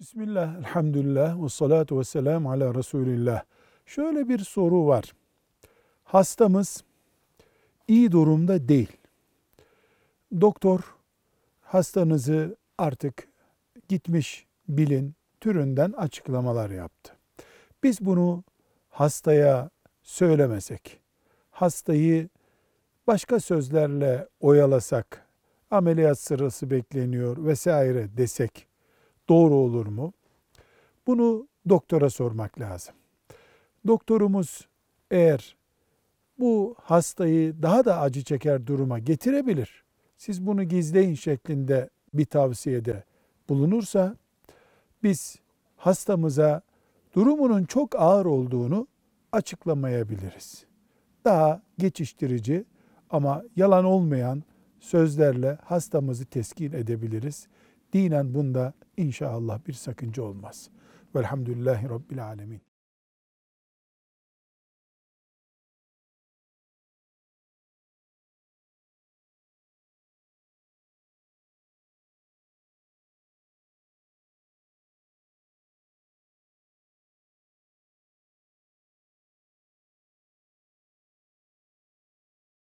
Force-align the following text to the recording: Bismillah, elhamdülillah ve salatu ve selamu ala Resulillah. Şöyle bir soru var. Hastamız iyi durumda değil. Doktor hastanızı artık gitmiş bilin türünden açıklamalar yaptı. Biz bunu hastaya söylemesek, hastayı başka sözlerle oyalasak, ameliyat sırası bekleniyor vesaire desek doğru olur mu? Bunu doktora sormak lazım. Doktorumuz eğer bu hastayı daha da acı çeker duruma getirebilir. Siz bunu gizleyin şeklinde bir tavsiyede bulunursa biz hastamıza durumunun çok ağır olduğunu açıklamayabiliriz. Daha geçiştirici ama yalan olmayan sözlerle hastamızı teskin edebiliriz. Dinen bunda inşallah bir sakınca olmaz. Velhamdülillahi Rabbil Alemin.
Bismillah, 0.00 0.56
elhamdülillah 0.58 1.44
ve 1.44 1.48
salatu 1.48 1.98
ve 1.98 2.04
selamu 2.04 2.50
ala 2.50 2.74
Resulillah. 2.74 3.42
Şöyle 3.86 4.28
bir 4.28 4.38
soru 4.38 4.86
var. 4.86 5.12
Hastamız 6.04 6.84
iyi 7.88 8.12
durumda 8.12 8.68
değil. 8.68 8.96
Doktor 10.40 10.80
hastanızı 11.60 12.56
artık 12.78 13.28
gitmiş 13.88 14.46
bilin 14.68 15.14
türünden 15.40 15.92
açıklamalar 15.92 16.70
yaptı. 16.70 17.16
Biz 17.82 18.00
bunu 18.00 18.44
hastaya 18.88 19.70
söylemesek, 20.02 21.00
hastayı 21.50 22.28
başka 23.06 23.40
sözlerle 23.40 24.28
oyalasak, 24.40 25.26
ameliyat 25.70 26.18
sırası 26.18 26.70
bekleniyor 26.70 27.44
vesaire 27.44 28.16
desek 28.16 28.67
doğru 29.28 29.54
olur 29.54 29.86
mu? 29.86 30.12
Bunu 31.06 31.48
doktora 31.68 32.10
sormak 32.10 32.60
lazım. 32.60 32.94
Doktorumuz 33.86 34.68
eğer 35.10 35.56
bu 36.38 36.74
hastayı 36.78 37.62
daha 37.62 37.84
da 37.84 38.00
acı 38.00 38.24
çeker 38.24 38.66
duruma 38.66 38.98
getirebilir. 38.98 39.84
Siz 40.16 40.46
bunu 40.46 40.64
gizleyin 40.64 41.14
şeklinde 41.14 41.90
bir 42.14 42.24
tavsiyede 42.24 43.04
bulunursa 43.48 44.16
biz 45.02 45.36
hastamıza 45.76 46.62
durumunun 47.14 47.64
çok 47.64 48.00
ağır 48.00 48.26
olduğunu 48.26 48.86
açıklamayabiliriz. 49.32 50.64
Daha 51.24 51.62
geçiştirici 51.78 52.64
ama 53.10 53.42
yalan 53.56 53.84
olmayan 53.84 54.42
sözlerle 54.80 55.58
hastamızı 55.64 56.24
teskin 56.24 56.72
edebiliriz. 56.72 57.48
Dinen 57.92 58.34
bunda 58.34 58.72
inşallah 58.96 59.66
bir 59.66 59.72
sakınca 59.72 60.22
olmaz. 60.22 60.70
Velhamdülillahi 61.14 61.88
Rabbil 61.88 62.24
Alemin. 62.24 62.67